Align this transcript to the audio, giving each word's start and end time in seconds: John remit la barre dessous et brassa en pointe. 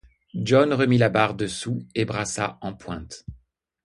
John 0.33 0.73
remit 0.73 0.97
la 0.97 1.09
barre 1.09 1.35
dessous 1.35 1.85
et 1.93 2.05
brassa 2.05 2.57
en 2.61 2.73
pointe. 2.73 3.23